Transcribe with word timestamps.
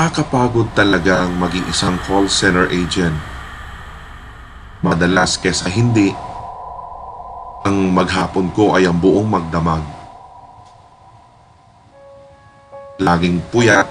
Nakakapagod 0.00 0.72
talaga 0.72 1.28
ang 1.28 1.36
maging 1.36 1.68
isang 1.68 2.00
call 2.08 2.24
center 2.24 2.72
agent. 2.72 3.12
Madalas 4.80 5.36
kesa 5.36 5.68
hindi, 5.68 6.08
ang 7.68 7.92
maghapon 7.92 8.48
ko 8.56 8.80
ay 8.80 8.88
ang 8.88 8.96
buong 8.96 9.28
magdamag. 9.28 9.84
Laging 12.96 13.44
puyat 13.52 13.84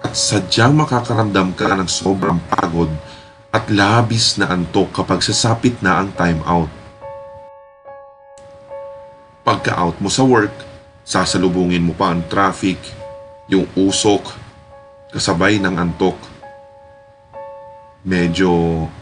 at 0.00 0.16
sadyang 0.16 0.72
makakaramdam 0.72 1.52
ka 1.52 1.76
ng 1.76 1.84
sobrang 1.84 2.40
pagod 2.48 2.88
at 3.52 3.68
labis 3.68 4.40
na 4.40 4.48
antok 4.48 4.96
kapag 4.96 5.20
sasapit 5.20 5.76
na 5.84 6.00
ang 6.00 6.08
time 6.16 6.40
out. 6.48 6.72
Pagka-out 9.44 10.00
mo 10.00 10.08
sa 10.08 10.24
work, 10.24 10.56
sasalubungin 11.04 11.84
mo 11.84 11.92
pa 11.92 12.16
ang 12.16 12.24
traffic, 12.32 12.80
yung 13.44 13.68
usok, 13.76 14.48
kasabay 15.10 15.58
ng 15.58 15.74
antok. 15.76 16.16
Medyo 18.06 18.50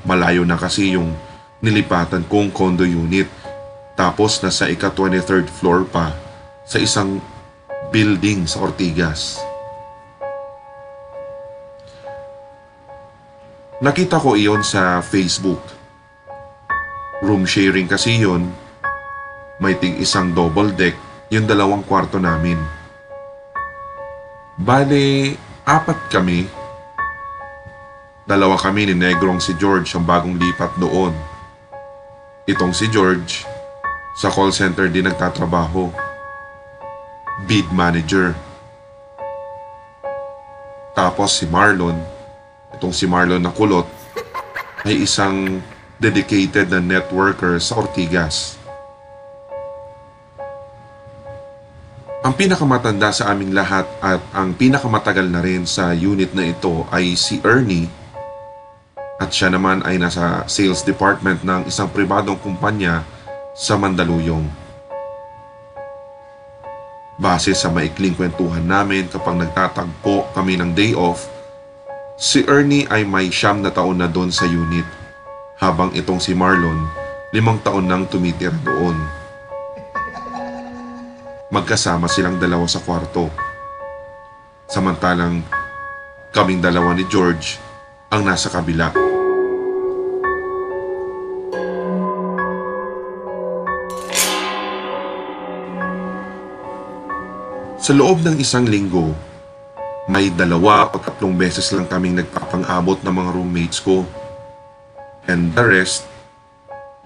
malayo 0.09 0.43
na 0.43 0.59
kasi 0.59 0.97
yung 0.97 1.15
nilipatan 1.61 2.25
kong 2.27 2.51
condo 2.51 2.83
unit. 2.83 3.29
Tapos 3.95 4.41
nasa 4.43 4.67
ika-23rd 4.71 5.47
floor 5.51 5.87
pa 5.87 6.15
sa 6.65 6.79
isang 6.81 7.21
building 7.93 8.49
sa 8.49 8.65
Ortigas. 8.65 9.39
Nakita 13.79 14.19
ko 14.19 14.35
iyon 14.35 14.67
sa 14.67 14.99
Facebook. 14.99 15.63
Room 17.23 17.47
sharing 17.47 17.87
kasi 17.87 18.19
yun. 18.19 18.51
May 19.59 19.75
ting 19.79 19.99
isang 19.99 20.35
double 20.35 20.71
deck, 20.75 20.95
yung 21.31 21.47
dalawang 21.47 21.83
kwarto 21.83 22.19
namin. 22.19 22.59
Bale, 24.59 25.35
apat 25.69 26.01
kami. 26.09 26.49
Dalawa 28.25 28.57
kami 28.57 28.89
ni 28.89 28.95
Negrong 28.97 29.37
si 29.37 29.53
George 29.61 29.93
ang 29.93 30.09
bagong 30.09 30.41
lipat 30.41 30.73
doon. 30.81 31.13
Itong 32.49 32.73
si 32.73 32.89
George, 32.89 33.45
sa 34.17 34.33
call 34.33 34.49
center 34.49 34.89
din 34.89 35.05
nagtatrabaho. 35.05 35.93
Bid 37.45 37.69
manager. 37.69 38.33
Tapos 40.97 41.37
si 41.37 41.45
Marlon, 41.45 42.01
itong 42.73 42.97
si 42.97 43.05
Marlon 43.05 43.45
na 43.45 43.53
kulot, 43.53 43.87
ay 44.89 45.05
isang 45.05 45.61
dedicated 46.01 46.73
na 46.73 46.81
networker 46.81 47.61
sa 47.61 47.77
Ortigas. 47.79 48.58
Ang 52.29 52.37
pinakamatanda 52.37 53.09
sa 53.09 53.33
aming 53.33 53.57
lahat 53.57 53.89
at 54.05 54.21
ang 54.37 54.53
pinakamatagal 54.53 55.33
na 55.33 55.41
rin 55.41 55.65
sa 55.65 55.97
unit 55.97 56.37
na 56.37 56.53
ito 56.53 56.85
ay 56.93 57.17
si 57.17 57.41
Ernie 57.41 57.89
at 59.17 59.33
siya 59.33 59.49
naman 59.49 59.81
ay 59.89 59.97
nasa 59.97 60.45
sales 60.45 60.85
department 60.85 61.41
ng 61.41 61.65
isang 61.65 61.89
pribadong 61.89 62.37
kumpanya 62.37 63.01
sa 63.57 63.81
Mandaluyong. 63.81 64.45
Base 67.17 67.57
sa 67.57 67.73
maikling 67.73 68.13
kwentuhan 68.13 68.69
namin 68.69 69.09
kapag 69.09 69.49
nagtatagpo 69.49 70.29
kami 70.37 70.61
ng 70.61 70.77
day 70.77 70.93
off, 70.93 71.33
si 72.21 72.45
Ernie 72.45 72.85
ay 72.93 73.09
may 73.09 73.33
siyam 73.33 73.65
na 73.65 73.73
taon 73.73 74.05
na 74.05 74.05
doon 74.05 74.29
sa 74.29 74.45
unit 74.45 74.85
habang 75.57 75.97
itong 75.97 76.21
si 76.21 76.37
Marlon 76.37 76.93
limang 77.33 77.57
taon 77.65 77.89
nang 77.89 78.05
tumitira 78.05 78.53
doon. 78.61 79.18
Magkasama 81.49 82.13
silang 82.13 82.37
dalawa 82.37 82.69
sa 82.69 82.77
kwarto. 82.85 83.33
Samantalang 84.69 85.41
kaming 86.29 86.61
dalawa 86.61 86.93
ni 86.93 87.09
George 87.09 87.57
ang 88.13 88.21
nasa 88.29 88.53
kabila. 88.53 88.93
Sa 97.81 97.97
loob 97.97 98.21
ng 98.21 98.37
isang 98.37 98.69
linggo, 98.69 99.17
may 100.05 100.29
dalawa 100.29 100.93
o 100.93 101.01
tatlong 101.01 101.33
beses 101.33 101.73
lang 101.73 101.89
kaming 101.89 102.21
nagpapang-abot 102.21 103.01
ng 103.01 103.15
mga 103.25 103.31
roommates 103.33 103.81
ko. 103.81 104.05
And 105.25 105.57
the 105.57 105.65
rest, 105.65 106.05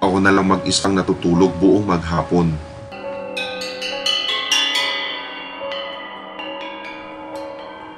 ako 0.03 0.19
na 0.19 0.35
lang 0.35 0.51
mag-isang 0.51 0.99
natutulog 0.99 1.55
buong 1.63 1.87
maghapon. 1.87 2.72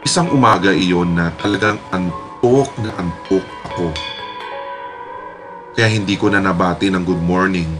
Isang 0.04 0.28
umaga 0.36 0.68
iyon 0.68 1.16
na 1.16 1.32
talagang 1.40 1.80
antok 1.88 2.68
na 2.84 2.92
antok 3.00 3.40
ako. 3.72 3.88
Kaya 5.72 5.88
hindi 5.88 6.20
ko 6.20 6.28
na 6.28 6.44
nabati 6.44 6.92
ng 6.92 7.00
good 7.08 7.24
morning 7.24 7.72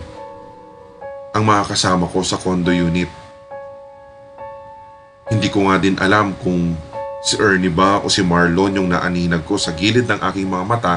ang 1.37 1.45
mga 1.45 1.69
kasama 1.69 2.09
ko 2.09 2.25
sa 2.25 2.41
condo 2.41 2.73
unit. 2.73 3.13
Hindi 5.29 5.53
ko 5.53 5.69
nga 5.69 5.77
din 5.77 6.01
alam 6.01 6.33
kung 6.41 6.73
si 7.21 7.37
Ernie 7.37 7.69
ba 7.69 8.01
o 8.01 8.09
si 8.09 8.25
Marlon 8.25 8.81
yung 8.81 8.89
naaninag 8.89 9.45
ko 9.45 9.61
sa 9.61 9.77
gilid 9.77 10.09
ng 10.09 10.25
aking 10.25 10.49
mga 10.49 10.65
mata 10.65 10.95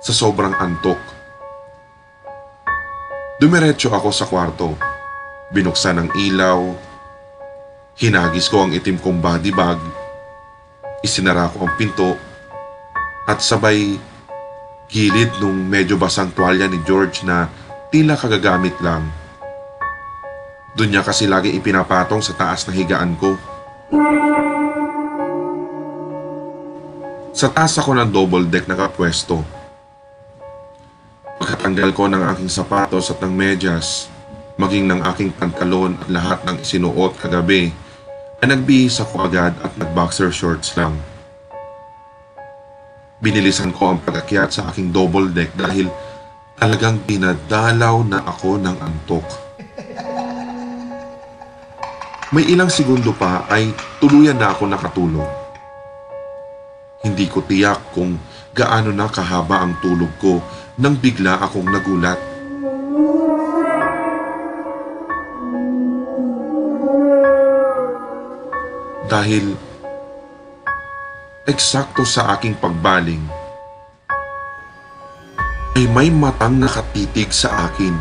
sa 0.00 0.12
sobrang 0.16 0.56
antok. 0.56 0.96
Dumiretso 3.36 3.92
ako 3.92 4.08
sa 4.16 4.24
kwarto. 4.24 4.72
Binuksan 5.52 6.00
ang 6.00 6.10
ilaw. 6.16 6.72
Hinagis 8.00 8.48
ko 8.48 8.64
ang 8.64 8.72
itim 8.72 8.96
kong 8.96 9.20
body 9.20 9.52
bag. 9.52 10.03
Isinara 11.04 11.52
ko 11.52 11.68
ang 11.68 11.76
pinto. 11.76 12.16
At 13.28 13.44
sabay 13.44 14.00
gilid 14.88 15.36
nung 15.36 15.68
medyo 15.68 16.00
basang 16.00 16.32
tuwalya 16.32 16.64
ni 16.64 16.80
George 16.88 17.28
na 17.28 17.52
tila 17.92 18.16
kagagamit 18.16 18.72
lang. 18.80 19.04
Doon 20.72 20.96
niya 20.96 21.04
kasi 21.04 21.28
lagi 21.28 21.52
ipinapatong 21.52 22.24
sa 22.24 22.32
taas 22.32 22.64
na 22.64 22.72
higaan 22.72 23.20
ko. 23.20 23.36
Sa 27.36 27.52
taas 27.52 27.76
ako 27.76 28.00
ng 28.00 28.08
double 28.08 28.48
deck 28.48 28.64
nakapwesto. 28.64 29.44
Pagkatanggal 31.36 31.90
ko 31.92 32.08
ng 32.08 32.22
aking 32.32 32.48
sapatos 32.48 33.12
at 33.12 33.20
ng 33.20 33.34
medyas, 33.34 34.08
maging 34.56 34.88
ng 34.88 35.04
aking 35.12 35.36
pantalon 35.36 36.00
at 36.00 36.08
lahat 36.08 36.38
ng 36.48 36.56
isinuot 36.64 37.20
kagabi, 37.20 37.74
ay 38.44 38.52
nagbihis 38.52 39.00
ako 39.00 39.24
agad 39.24 39.56
at 39.64 39.72
nag-boxer 39.80 40.28
shorts 40.28 40.76
lang. 40.76 40.92
Binilisan 43.24 43.72
ko 43.72 43.96
ang 43.96 44.04
pag-akyat 44.04 44.52
sa 44.52 44.68
aking 44.68 44.92
double 44.92 45.32
deck 45.32 45.48
dahil 45.56 45.88
talagang 46.60 47.00
pinadalaw 47.08 48.04
na 48.04 48.20
ako 48.20 48.60
ng 48.60 48.76
antok. 48.84 49.24
May 52.36 52.44
ilang 52.52 52.68
segundo 52.68 53.16
pa 53.16 53.48
ay 53.48 53.72
tuluyan 53.96 54.36
na 54.36 54.52
ako 54.52 54.68
nakatulog. 54.68 55.24
Hindi 57.00 57.24
ko 57.32 57.40
tiyak 57.48 57.96
kung 57.96 58.20
gaano 58.52 58.92
na 58.92 59.08
kahaba 59.08 59.64
ang 59.64 59.80
tulog 59.80 60.12
ko 60.20 60.44
nang 60.76 61.00
bigla 61.00 61.40
akong 61.40 61.64
nagulat. 61.64 62.33
Dahil 69.14 69.54
eksakto 71.46 72.02
sa 72.02 72.34
aking 72.34 72.58
pagbaling 72.58 73.22
ay 75.78 75.86
may 75.94 76.10
matang 76.10 76.58
nakatitig 76.58 77.30
sa 77.30 77.70
akin. 77.70 77.94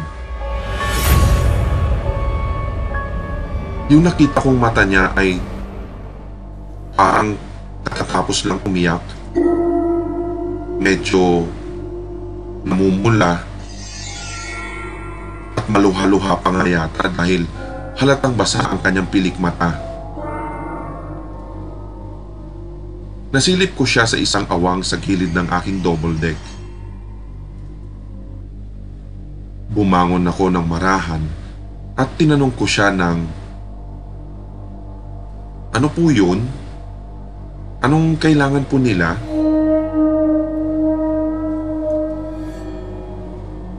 Yung 3.94 4.02
nakita 4.02 4.42
kong 4.42 4.58
mata 4.58 4.82
niya 4.82 5.14
ay 5.14 5.38
parang 6.98 7.38
Nakatapos 7.84 8.50
lang 8.50 8.58
umiyak. 8.66 9.06
Medyo 10.82 11.46
namumula 12.66 13.44
at 15.54 15.66
maluha-luha 15.70 16.42
pa 16.42 16.50
nga 16.50 16.66
yata 16.66 17.06
dahil 17.14 17.46
halatang 18.02 18.34
basa 18.34 18.66
ang 18.66 18.82
kanyang 18.82 19.06
pilik 19.14 19.38
mata. 19.38 19.93
Nasilip 23.34 23.74
ko 23.74 23.82
siya 23.82 24.06
sa 24.06 24.14
isang 24.14 24.46
awang 24.46 24.86
sa 24.86 25.02
gilid 25.02 25.34
ng 25.34 25.50
aking 25.58 25.82
double 25.82 26.14
deck. 26.22 26.38
Bumangon 29.74 30.30
ako 30.30 30.54
ng 30.54 30.62
marahan 30.62 31.26
at 31.98 32.14
tinanong 32.14 32.54
ko 32.54 32.70
siya 32.70 32.94
ng 32.94 33.42
Ano 35.74 35.90
po 35.90 36.14
yun? 36.14 36.46
Anong 37.82 38.22
kailangan 38.22 38.70
po 38.70 38.78
nila? 38.78 39.18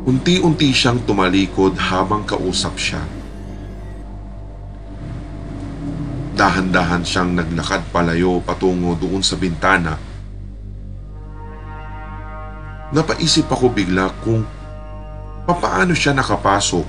Unti-unti 0.03 0.75
siyang 0.75 0.99
tumalikod 1.07 1.79
habang 1.79 2.27
kausap 2.27 2.75
siya. 2.75 3.24
Dahan-dahan 6.35 7.07
siyang 7.07 7.39
naglakad 7.39 7.87
palayo 7.95 8.43
patungo 8.43 8.99
doon 8.99 9.23
sa 9.23 9.39
bintana. 9.39 9.95
Napaisip 12.91 13.47
ako 13.47 13.71
bigla 13.71 14.11
kung 14.23 14.43
papaano 15.47 15.95
siya 15.95 16.15
nakapasok 16.15 16.87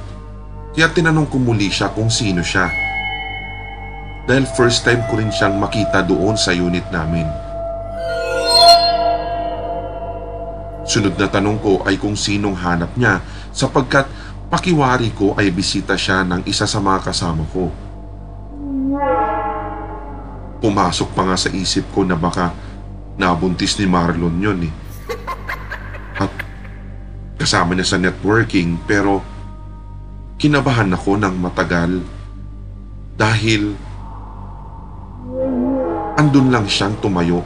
kaya 0.75 0.91
tinanong 0.91 1.29
ko 1.29 1.37
muli 1.39 1.69
siya 1.71 1.93
kung 1.93 2.09
sino 2.09 2.41
siya. 2.41 2.67
Dahil 4.25 4.49
first 4.57 4.81
time 4.81 5.05
ko 5.05 5.21
rin 5.21 5.29
siyang 5.29 5.61
makita 5.61 6.01
doon 6.01 6.33
sa 6.33 6.49
unit 6.51 6.83
namin. 6.89 7.29
Sunod 10.85 11.17
na 11.17 11.29
tanong 11.29 11.61
ko 11.61 11.73
ay 11.85 11.97
kung 12.01 12.17
sinong 12.17 12.57
hanap 12.57 12.93
niya 12.97 13.21
sapagkat 13.53 14.09
pakiwari 14.49 15.13
ko 15.13 15.37
ay 15.37 15.53
bisita 15.53 15.93
siya 15.93 16.25
ng 16.25 16.45
isa 16.49 16.65
sa 16.65 16.81
mga 16.81 17.07
kasama 17.07 17.45
ko. 17.53 17.84
Pumasok 20.65 21.13
pa 21.13 21.21
nga 21.29 21.37
sa 21.37 21.53
isip 21.53 21.85
ko 21.93 22.01
na 22.01 22.17
baka 22.17 22.49
nabuntis 23.21 23.77
ni 23.77 23.85
Marlon 23.85 24.41
yun 24.41 24.65
eh. 24.65 24.73
At 26.25 26.33
kasama 27.37 27.77
niya 27.77 27.85
sa 27.85 28.01
networking 28.01 28.81
pero 28.89 29.21
kinabahan 30.41 30.89
ako 30.89 31.21
ng 31.21 31.35
matagal 31.37 32.01
dahil 33.13 33.77
andun 36.17 36.49
lang 36.49 36.65
siyang 36.65 36.97
tumayo 36.97 37.45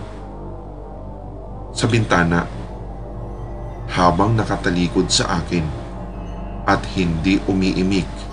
sa 1.76 1.92
bintana 1.92 2.48
habang 3.92 4.32
nakatalikod 4.40 5.12
sa 5.12 5.44
akin 5.44 5.68
at 6.64 6.80
hindi 6.96 7.42
umiimik. 7.52 8.29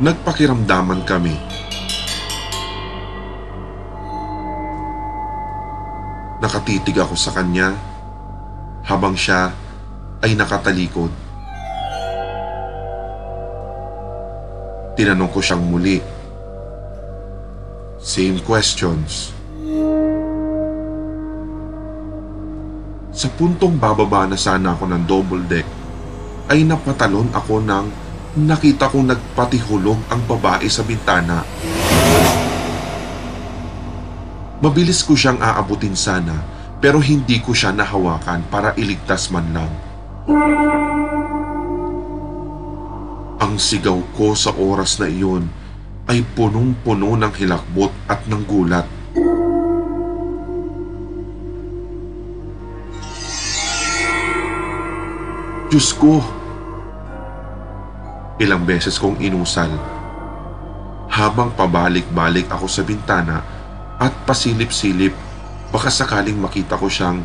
Nagpakiramdaman 0.00 1.04
kami. 1.04 1.36
Nakatitig 6.40 6.96
ako 6.96 7.12
sa 7.12 7.36
kanya 7.36 7.76
habang 8.88 9.12
siya 9.12 9.52
ay 10.24 10.32
nakatalikod. 10.40 11.12
Tinanong 14.96 15.28
ko 15.28 15.44
siyang 15.44 15.68
muli. 15.68 16.00
Same 18.00 18.40
questions. 18.40 19.36
Sa 23.12 23.28
puntong 23.36 23.76
bababa 23.76 24.24
na 24.24 24.40
sana 24.40 24.72
ako 24.72 24.88
ng 24.88 25.04
double 25.04 25.44
deck, 25.44 25.68
ay 26.48 26.64
napatalon 26.64 27.28
ako 27.36 27.60
nang 27.60 27.92
nakita 28.38 28.86
kong 28.86 29.10
nagpatihulog 29.10 29.98
ang 30.06 30.22
babae 30.22 30.70
sa 30.70 30.86
bintana. 30.86 31.42
Mabilis 34.60 35.02
ko 35.02 35.16
siyang 35.16 35.40
aabutin 35.40 35.96
sana 35.96 36.36
pero 36.78 37.00
hindi 37.02 37.42
ko 37.42 37.50
siya 37.56 37.74
nahawakan 37.74 38.46
para 38.52 38.76
iligtas 38.78 39.32
man 39.34 39.46
lang. 39.50 39.72
Ang 43.40 43.56
sigaw 43.56 43.98
ko 44.14 44.36
sa 44.36 44.54
oras 44.54 45.00
na 45.00 45.08
iyon 45.08 45.48
ay 46.06 46.22
punong-puno 46.36 47.18
ng 47.18 47.32
hilakbot 47.34 47.90
at 48.06 48.22
ng 48.30 48.42
gulat. 48.46 48.86
Diyos 55.70 55.94
ko! 55.94 56.39
Ilang 58.40 58.64
beses 58.64 58.96
kong 58.96 59.20
inusal. 59.20 59.68
Habang 61.12 61.52
pabalik-balik 61.52 62.48
ako 62.48 62.64
sa 62.72 62.80
bintana 62.80 63.44
at 64.00 64.16
pasilip-silip, 64.24 65.12
baka 65.68 65.92
sakaling 65.92 66.40
makita 66.40 66.80
ko 66.80 66.88
siyang 66.88 67.20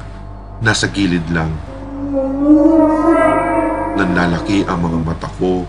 nasa 0.59 0.91
gilid 0.91 1.23
lang. 1.31 1.55
Nanlalaki 3.95 4.67
ang 4.67 4.83
mga 4.83 4.99
mata 5.07 5.31
ko 5.39 5.63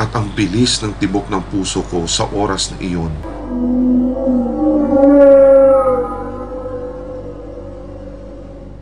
at 0.00 0.08
ang 0.16 0.32
bilis 0.32 0.80
ng 0.80 0.96
tibok 0.96 1.28
ng 1.28 1.44
puso 1.52 1.84
ko 1.92 2.08
sa 2.08 2.24
oras 2.32 2.72
na 2.72 2.80
iyon. 2.80 3.12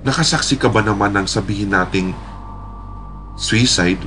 Nakasaksi 0.06 0.55
ka 0.55 0.71
ba 0.71 0.87
naman 0.87 1.19
ng 1.19 1.27
sabihin 1.27 1.75
nating 1.75 2.15
suicide 3.35 3.99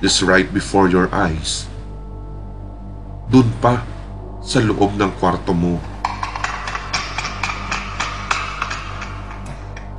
just 0.00 0.24
right 0.24 0.48
before 0.48 0.88
your 0.88 1.12
eyes? 1.12 1.68
Doon 3.28 3.48
pa 3.60 3.84
sa 4.40 4.58
loob 4.58 4.96
ng 4.96 5.12
kwarto 5.20 5.52
mo. 5.52 5.76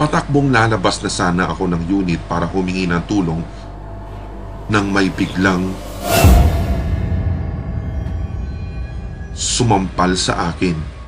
Patakbong 0.01 0.49
lalabas 0.49 0.97
na 1.05 1.11
sana 1.13 1.43
ako 1.53 1.69
ng 1.69 1.85
unit 1.85 2.17
para 2.25 2.49
humingi 2.49 2.89
ng 2.89 3.05
tulong 3.05 3.45
nang 4.65 4.89
may 4.89 5.13
biglang 5.13 5.69
sumampal 9.37 10.17
sa 10.17 10.49
akin. 10.49 11.00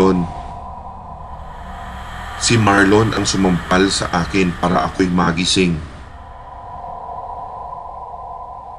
Marlon. 0.00 0.24
Si 2.40 2.56
Marlon 2.56 3.12
ang 3.12 3.28
sumampal 3.28 3.92
sa 3.92 4.08
akin 4.08 4.48
para 4.56 4.88
ako'y 4.88 5.12
magising. 5.12 5.76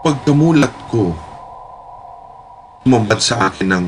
Pagkamulat 0.01 0.73
ko, 0.89 1.13
tumambad 2.81 3.21
sa 3.21 3.53
akin 3.53 3.69
ng 3.69 3.85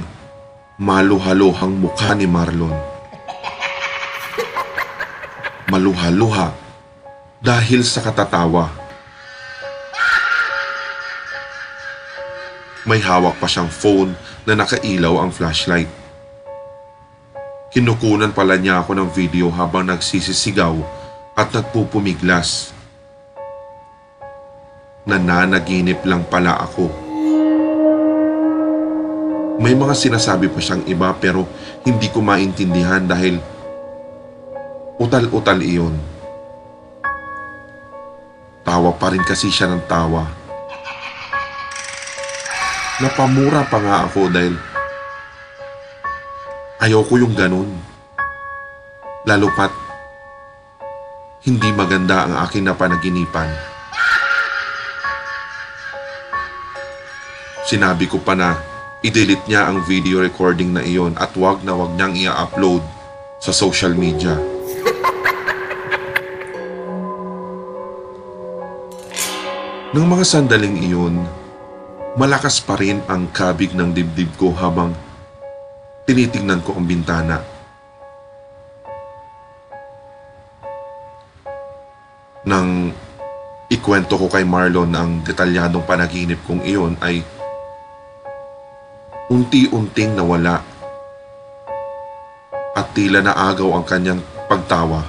maluhaluhang 0.77 1.73
mukha 1.73 2.13
ni 2.13 2.29
Marlon. 2.29 2.77
Maluha-luha 5.73 6.53
dahil 7.41 7.81
sa 7.81 8.05
katatawa. 8.05 8.69
May 12.85 13.01
hawak 13.01 13.41
pa 13.41 13.49
siyang 13.49 13.73
phone 13.73 14.13
na 14.45 14.53
nakailaw 14.53 15.17
ang 15.17 15.33
flashlight. 15.33 16.02
Kinukunan 17.73 18.29
pala 18.37 18.53
niya 18.55 18.85
ako 18.85 18.93
ng 18.93 19.09
video 19.09 19.49
habang 19.49 19.89
nagsisisigaw 19.89 20.77
at 21.33 21.49
nagpupumiglas. 21.49 22.69
Nananaginip 25.09 26.05
lang 26.05 26.21
pala 26.29 26.53
ako. 26.61 26.87
May 29.57 29.73
mga 29.73 29.97
sinasabi 29.97 30.53
pa 30.53 30.61
siyang 30.61 30.85
iba 30.85 31.09
pero 31.17 31.49
hindi 31.81 32.07
ko 32.13 32.21
maintindihan 32.21 33.03
dahil 33.03 33.41
Utal-utal 35.01 35.57
iyon. 35.65 35.97
Tawa 38.61 38.93
pa 38.93 39.09
rin 39.09 39.25
kasi 39.25 39.49
siya 39.49 39.73
ng 39.73 39.89
tawa. 39.89 40.21
Napamura 43.01 43.65
pa 43.65 43.81
nga 43.81 44.05
ako 44.05 44.29
dahil 44.29 44.53
ayoko 46.83 47.15
yung 47.15 47.31
ganun. 47.31 47.71
Lalo 49.23 49.47
pat 49.55 49.71
hindi 51.47 51.71
maganda 51.71 52.27
ang 52.27 52.35
aking 52.43 52.67
napanaginipan. 52.67 53.47
Sinabi 57.63 58.07
ko 58.11 58.19
pa 58.19 58.35
na 58.35 58.59
i-delete 58.99 59.47
niya 59.47 59.71
ang 59.71 59.79
video 59.87 60.19
recording 60.19 60.75
na 60.75 60.83
iyon 60.83 61.15
at 61.15 61.31
wag 61.39 61.63
na 61.63 61.71
wag 61.71 61.95
niyang 61.95 62.15
i-upload 62.19 62.83
sa 63.39 63.55
social 63.55 63.95
media. 63.95 64.35
Nang 69.95 70.07
mga 70.07 70.23
sandaling 70.27 70.83
iyon, 70.83 71.23
malakas 72.19 72.59
pa 72.59 72.75
rin 72.75 72.99
ang 73.07 73.31
kabig 73.31 73.71
ng 73.71 73.95
dibdib 73.95 74.31
ko 74.35 74.51
habang 74.55 74.95
tinitingnan 76.03 76.59
ko 76.63 76.75
ang 76.75 76.87
bintana. 76.87 77.39
Nang 82.43 82.91
ikwento 83.71 84.19
ko 84.19 84.27
kay 84.27 84.43
Marlon 84.43 84.91
ang 84.91 85.23
detalyadong 85.23 85.87
panaginip 85.87 86.43
kong 86.43 86.59
iyon 86.67 86.99
ay 86.99 87.23
unti-unting 89.31 90.13
nawala 90.13 90.59
at 92.75 92.87
tila 92.91 93.23
naagaw 93.23 93.79
ang 93.79 93.85
kanyang 93.87 94.19
pagtawa. 94.51 95.01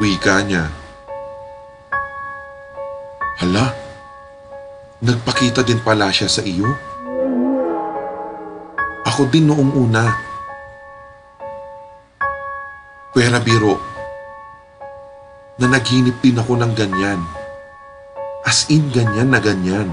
Wika 0.00 0.40
niya. 0.48 0.64
Hala, 3.36 3.68
nagpakita 5.00 5.64
din 5.64 5.80
pala 5.80 6.12
siya 6.12 6.28
sa 6.28 6.44
iyo? 6.44 6.68
Ako 9.08 9.28
din 9.32 9.48
noong 9.48 9.72
una. 9.74 10.04
Pwera 13.10 13.42
biro, 13.42 13.80
na 15.58 15.66
naghinip 15.66 16.20
din 16.22 16.38
ako 16.38 16.56
ng 16.56 16.72
ganyan. 16.76 17.20
As 18.46 18.68
in 18.70 18.88
ganyan 18.94 19.34
na 19.34 19.40
ganyan. 19.42 19.90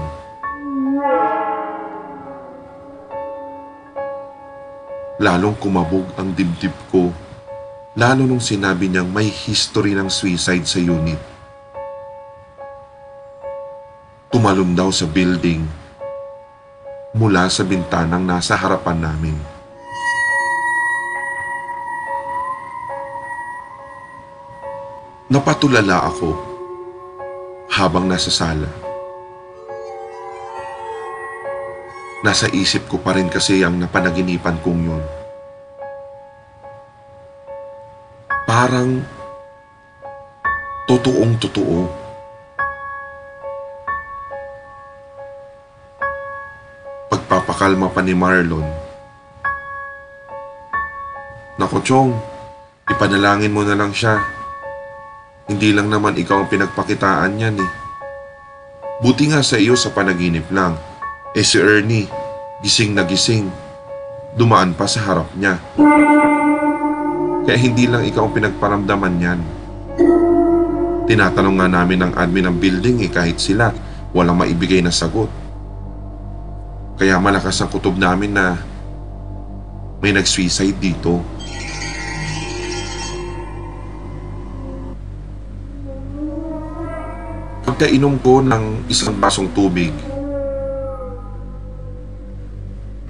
Lalong 5.18 5.58
kumabog 5.58 6.06
ang 6.14 6.30
dibdib 6.30 6.72
ko 6.94 7.10
lalo 7.98 8.22
nung 8.22 8.38
sinabi 8.38 8.86
niyang 8.86 9.10
may 9.10 9.26
history 9.26 9.98
ng 9.98 10.06
suicide 10.06 10.62
sa 10.62 10.78
unit. 10.78 11.37
Tumalon 14.38 14.70
daw 14.70 14.86
sa 14.94 15.02
building 15.02 15.66
mula 17.18 17.50
sa 17.50 17.66
bintanang 17.66 18.22
nasa 18.22 18.54
harapan 18.54 19.02
namin. 19.02 19.34
Napatulala 25.26 26.06
ako 26.06 26.38
habang 27.66 28.06
nasa 28.06 28.30
sala. 28.30 28.70
Nasa 32.22 32.46
isip 32.54 32.86
ko 32.86 33.02
pa 33.02 33.18
rin 33.18 33.26
kasi 33.26 33.66
ang 33.66 33.74
napanaginipan 33.74 34.62
kong 34.62 34.80
yun. 34.86 35.02
Parang 38.46 39.02
totoong 40.86 41.34
totoo. 41.42 41.97
Pagpapakalma 47.58 47.90
pa 47.90 48.06
ni 48.06 48.14
Marlon. 48.14 48.62
Nako 51.58 51.82
Chong, 51.82 52.14
ipanalangin 52.86 53.50
mo 53.50 53.66
na 53.66 53.74
lang 53.74 53.90
siya. 53.90 54.22
Hindi 55.50 55.74
lang 55.74 55.90
naman 55.90 56.14
ikaw 56.14 56.46
ang 56.46 56.48
pinagpakitaan 56.54 57.34
niyan 57.34 57.58
eh. 57.58 57.70
Buti 59.02 59.34
nga 59.34 59.42
sa 59.42 59.58
iyo 59.58 59.74
sa 59.74 59.90
panaginip 59.90 60.46
lang. 60.54 60.78
Eh 61.34 61.42
si 61.42 61.58
Ernie, 61.58 62.06
gising 62.62 62.94
na 62.94 63.02
gising. 63.02 63.50
Dumaan 64.38 64.78
pa 64.78 64.86
sa 64.86 65.02
harap 65.02 65.26
niya. 65.34 65.58
Kaya 67.42 67.58
hindi 67.58 67.90
lang 67.90 68.06
ikaw 68.06 68.30
ang 68.30 68.38
pinagparamdaman 68.38 69.14
niyan. 69.18 69.40
Tinatanong 71.10 71.58
nga 71.58 71.66
namin 71.66 72.06
ng 72.06 72.12
admin 72.14 72.54
ng 72.54 72.56
building 72.62 73.02
eh 73.02 73.10
kahit 73.10 73.42
sila 73.42 73.74
walang 74.14 74.38
maibigay 74.38 74.78
na 74.78 74.94
sagot. 74.94 75.47
Kaya 76.98 77.14
malakas 77.22 77.62
ang 77.62 77.70
kutob 77.70 77.94
namin 77.94 78.34
na 78.34 78.58
may 80.02 80.10
nag-suicide 80.10 80.74
dito. 80.82 81.22
Pagkainom 87.62 88.18
ko 88.18 88.42
ng 88.42 88.90
isang 88.90 89.14
basong 89.14 89.46
tubig, 89.54 89.94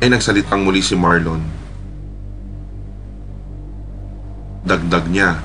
ay 0.05 0.13
nagsalitang 0.13 0.69
muli 0.69 0.85
si 0.85 0.93
Marlon. 0.93 1.41
Dagdag 4.69 5.09
niya. 5.09 5.41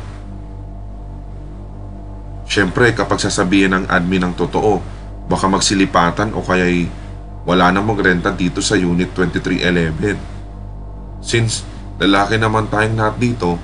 Siyempre 2.43 2.91
kapag 2.91 3.23
sasabihin 3.23 3.71
ng 3.71 3.85
admin 3.87 4.27
ng 4.27 4.33
totoo, 4.35 4.83
baka 5.31 5.47
magsilipatan 5.47 6.35
o 6.35 6.43
kaya'y 6.43 7.02
wala 7.43 7.75
namang 7.75 7.99
renta 7.99 8.31
dito 8.31 8.63
sa 8.63 8.79
Unit 8.79 9.11
2311. 9.11 11.23
Since 11.23 11.67
lalaki 11.99 12.39
naman 12.39 12.71
tayong 12.71 12.95
lahat 12.95 13.15
dito, 13.19 13.59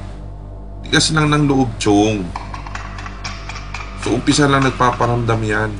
tigas 0.83 1.11
lang 1.15 1.31
ng 1.31 1.47
loob, 1.47 1.69
chong. 1.79 2.27
So 4.03 4.15
umpisa 4.15 4.47
lang 4.47 4.67
nagpaparamdam 4.67 5.41
yan. 5.43 5.71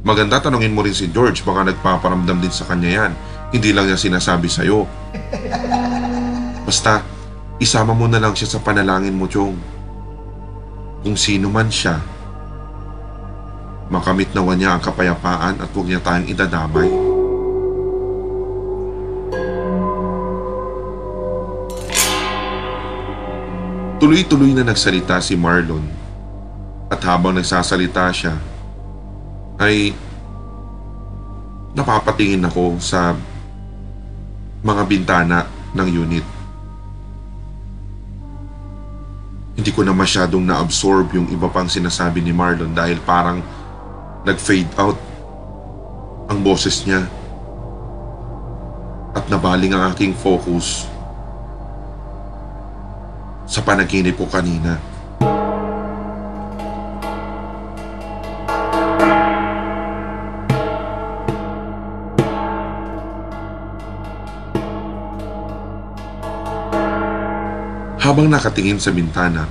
Maganda 0.00 0.40
tanungin 0.40 0.74
mo 0.74 0.82
rin 0.82 0.96
si 0.96 1.12
George, 1.12 1.44
baka 1.44 1.70
nagpaparamdam 1.70 2.40
din 2.40 2.54
sa 2.54 2.66
kanya 2.66 3.04
yan. 3.04 3.12
Hindi 3.50 3.74
lang 3.74 3.90
niya 3.90 3.98
sinasabi 3.98 4.46
sa'yo. 4.46 4.86
Basta, 6.64 7.02
isama 7.58 7.92
mo 7.92 8.06
na 8.06 8.22
lang 8.22 8.32
siya 8.32 8.56
sa 8.56 8.62
panalangin 8.62 9.18
mo, 9.18 9.26
Chong. 9.26 9.58
Kung 11.02 11.16
sino 11.18 11.50
man 11.50 11.68
siya, 11.68 11.98
makamit 13.90 14.30
nawa 14.30 14.54
niya 14.54 14.78
ang 14.78 14.82
kapayapaan 14.82 15.58
at 15.58 15.68
huwag 15.74 15.90
niya 15.90 15.98
tayong 15.98 16.30
idadamay. 16.30 16.90
Tuloy-tuloy 24.00 24.56
na 24.56 24.64
nagsalita 24.64 25.20
si 25.20 25.36
Marlon 25.36 25.84
at 26.88 27.02
habang 27.04 27.36
nagsasalita 27.36 28.08
siya 28.14 28.38
ay 29.60 29.92
napapatingin 31.76 32.48
ako 32.48 32.80
sa 32.80 33.12
mga 34.64 34.82
bintana 34.88 35.44
ng 35.76 35.88
unit. 35.90 36.26
Hindi 39.60 39.70
ko 39.76 39.84
na 39.84 39.92
masyadong 39.92 40.48
na-absorb 40.48 41.12
yung 41.12 41.28
iba 41.28 41.52
pang 41.52 41.68
sinasabi 41.68 42.24
ni 42.24 42.32
Marlon 42.32 42.72
dahil 42.72 42.96
parang 43.04 43.44
nag-fade 44.20 44.68
out 44.76 45.00
ang 46.28 46.44
boses 46.44 46.84
niya 46.84 47.08
at 49.16 49.24
nabaling 49.32 49.72
ang 49.72 49.90
aking 49.90 50.12
focus 50.12 50.86
sa 53.48 53.64
panaginip 53.64 54.14
ko 54.14 54.28
kanina. 54.30 54.78
Habang 68.00 68.26
nakatingin 68.26 68.78
sa 68.78 68.90
bintana, 68.90 69.46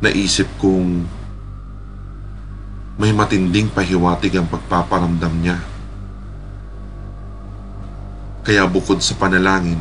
naisip 0.00 0.48
kong 0.56 1.19
may 3.00 3.16
matinding 3.16 3.72
pahiwatig 3.72 4.36
ang 4.36 4.44
pagpaparamdam 4.44 5.32
niya. 5.40 5.56
Kaya 8.44 8.68
bukod 8.68 9.00
sa 9.00 9.16
panalangin, 9.16 9.80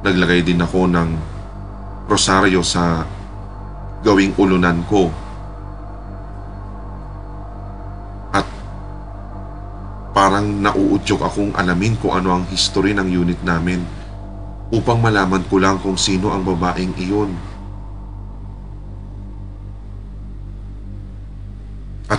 naglagay 0.00 0.40
din 0.40 0.64
ako 0.64 0.88
ng 0.88 1.10
rosaryo 2.08 2.64
sa 2.64 3.04
gawing 4.00 4.32
ulunan 4.40 4.80
ko. 4.88 5.12
At 8.32 8.48
para 10.16 10.40
Parang 10.40 10.48
nauudyok 10.64 11.20
akong 11.20 11.52
alamin 11.52 12.00
kung 12.00 12.16
ano 12.16 12.32
ang 12.32 12.48
history 12.48 12.96
ng 12.96 13.12
unit 13.12 13.40
namin 13.44 13.84
upang 14.72 15.04
malaman 15.04 15.44
ko 15.52 15.60
lang 15.60 15.76
kung 15.84 16.00
sino 16.00 16.32
ang 16.32 16.48
babaeng 16.48 16.96
iyon. 16.96 17.55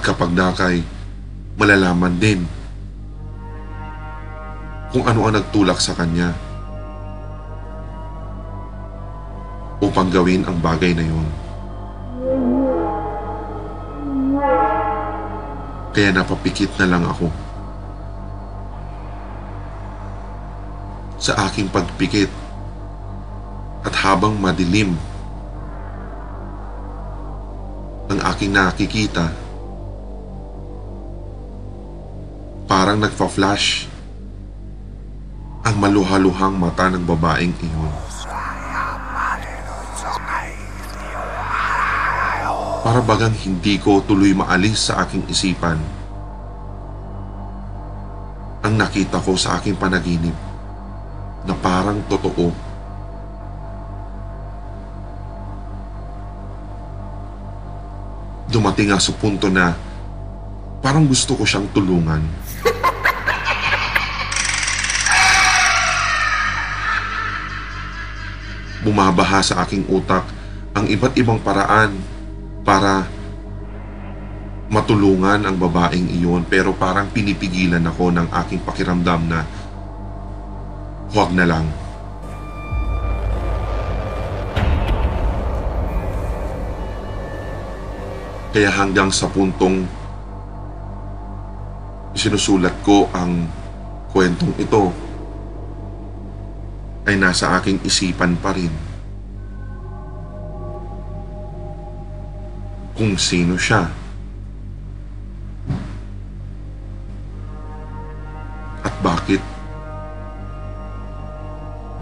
Kapag 0.08 0.32
nakay, 0.32 0.80
malalaman 1.60 2.16
din 2.16 2.48
kung 4.88 5.04
ano 5.04 5.28
ang 5.28 5.36
nagtulak 5.36 5.84
sa 5.84 5.92
kanya 6.00 6.32
upang 9.84 10.08
gawin 10.08 10.48
ang 10.48 10.56
bagay 10.64 10.96
na 10.96 11.04
yun. 11.04 11.28
Kaya 15.92 16.16
napapikit 16.16 16.72
na 16.80 16.88
lang 16.88 17.04
ako. 17.04 17.28
Sa 21.20 21.36
aking 21.52 21.68
pagpikit 21.68 22.32
at 23.84 23.92
habang 24.08 24.40
madilim 24.40 24.96
ang 28.08 28.24
aking 28.32 28.56
nakikita, 28.56 29.47
parang 32.68 33.00
nagpa-flash 33.00 33.88
ang 35.64 35.76
maluhaluhang 35.80 36.60
mata 36.60 36.92
ng 36.92 37.04
babaeng 37.08 37.56
iyon. 37.64 37.96
Para 42.84 43.00
bagang 43.04 43.36
hindi 43.44 43.80
ko 43.80 44.04
tuloy 44.04 44.36
maalis 44.36 44.92
sa 44.92 45.08
aking 45.08 45.24
isipan. 45.32 45.80
Ang 48.64 48.80
nakita 48.80 49.20
ko 49.24 49.40
sa 49.40 49.60
aking 49.60 49.80
panaginip 49.80 50.36
na 51.48 51.56
parang 51.56 52.04
totoo. 52.12 52.52
Dumating 58.52 58.92
nga 58.92 59.00
sa 59.00 59.12
punto 59.16 59.52
na 59.52 59.76
parang 60.80 61.04
gusto 61.04 61.36
ko 61.36 61.44
siyang 61.44 61.68
tulungan. 61.76 62.47
Bumabaha 68.86 69.42
sa 69.42 69.66
aking 69.66 69.90
utak 69.90 70.26
ang 70.78 70.86
iba't 70.86 71.18
ibang 71.18 71.42
paraan 71.42 71.98
para 72.62 73.10
matulungan 74.68 75.48
ang 75.48 75.56
babaeng 75.56 76.12
iyon 76.12 76.44
pero 76.46 76.76
parang 76.76 77.08
pinipigilan 77.10 77.82
ako 77.88 78.12
ng 78.14 78.28
aking 78.46 78.62
pakiramdam 78.62 79.22
na 79.26 79.42
huwag 81.10 81.32
na 81.34 81.48
lang. 81.48 81.66
Kaya 88.52 88.74
hanggang 88.74 89.10
sa 89.14 89.30
puntong 89.30 89.86
sinusulat 92.18 92.74
ko 92.82 93.06
ang 93.14 93.46
kwentong 94.10 94.54
ito 94.58 94.90
ay 97.08 97.16
nasa 97.16 97.56
aking 97.56 97.80
isipan 97.88 98.36
pa 98.36 98.52
rin. 98.52 98.70
Kung 102.92 103.16
sino 103.16 103.56
siya. 103.56 103.88
At 108.84 108.96
bakit? 109.00 109.40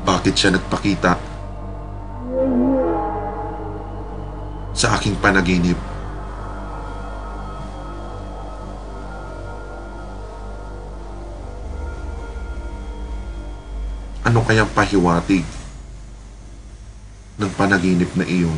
Bakit 0.02 0.34
siya 0.34 0.58
nagpakita 0.58 1.14
sa 4.74 4.98
aking 4.98 5.16
panaginip? 5.22 5.95
Ano 14.26 14.42
kayang 14.42 14.74
pahiwatig 14.74 15.46
ng 17.38 17.52
panaginip 17.54 18.10
na 18.18 18.26
iyon? 18.26 18.58